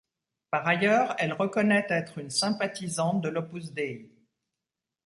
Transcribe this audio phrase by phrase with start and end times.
[0.49, 4.09] Par ailleurs, elle reconnaît être une sympathisante de l'Opus Dei.